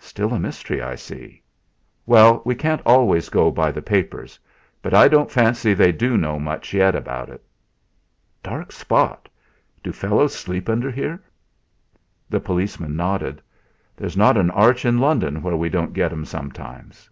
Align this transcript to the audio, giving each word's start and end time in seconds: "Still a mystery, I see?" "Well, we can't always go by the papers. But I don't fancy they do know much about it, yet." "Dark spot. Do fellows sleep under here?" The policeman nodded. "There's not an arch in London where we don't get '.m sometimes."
"Still 0.00 0.32
a 0.34 0.40
mystery, 0.40 0.82
I 0.82 0.96
see?" 0.96 1.40
"Well, 2.04 2.42
we 2.44 2.56
can't 2.56 2.82
always 2.84 3.28
go 3.28 3.52
by 3.52 3.70
the 3.70 3.80
papers. 3.80 4.36
But 4.82 4.92
I 4.94 5.06
don't 5.06 5.30
fancy 5.30 5.74
they 5.74 5.92
do 5.92 6.16
know 6.16 6.40
much 6.40 6.74
about 6.74 7.28
it, 7.28 7.34
yet." 7.40 8.42
"Dark 8.42 8.72
spot. 8.72 9.28
Do 9.84 9.92
fellows 9.92 10.34
sleep 10.34 10.68
under 10.68 10.90
here?" 10.90 11.22
The 12.28 12.40
policeman 12.40 12.96
nodded. 12.96 13.40
"There's 13.96 14.16
not 14.16 14.36
an 14.36 14.50
arch 14.50 14.84
in 14.84 14.98
London 14.98 15.40
where 15.40 15.56
we 15.56 15.68
don't 15.68 15.92
get 15.92 16.10
'.m 16.10 16.24
sometimes." 16.24 17.08